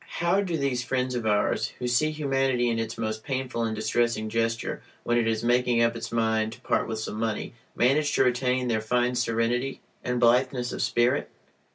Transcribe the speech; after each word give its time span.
How 0.21 0.41
do 0.41 0.57
these 0.57 0.83
friends 0.83 1.13
of 1.13 1.27
ours, 1.27 1.73
who 1.77 1.87
see 1.87 2.09
humanity 2.09 2.71
in 2.71 2.79
its 2.79 2.97
most 2.97 3.23
painful 3.23 3.61
and 3.61 3.75
distressing 3.75 4.29
gesture 4.29 4.81
(i.e., 4.83 4.91
when 5.03 5.15
it 5.19 5.27
is 5.27 5.43
making 5.43 5.83
up 5.83 5.95
its 5.95 6.11
mind 6.11 6.53
to 6.53 6.61
part 6.61 6.87
with 6.87 6.97
some 6.97 7.19
money), 7.19 7.53
manage 7.75 8.15
to 8.15 8.23
retain 8.23 8.67
their 8.67 8.81
fine 8.81 9.13
serenity 9.13 9.79
and 10.03 10.19
blitheness 10.19 10.71
of 10.73 10.81
spirit? 10.81 11.29